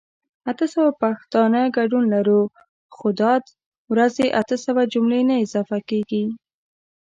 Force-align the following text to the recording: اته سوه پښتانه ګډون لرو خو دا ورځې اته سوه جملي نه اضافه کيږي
اته 0.51 0.65
سوه 0.73 0.89
پښتانه 1.01 1.61
ګډون 1.77 2.03
لرو 2.13 2.41
خو 2.95 3.07
دا 3.19 3.33
ورځې 3.91 4.25
اته 4.41 4.55
سوه 4.65 4.81
جملي 4.93 5.21
نه 5.29 5.35
اضافه 5.45 5.77
کيږي 5.89 6.23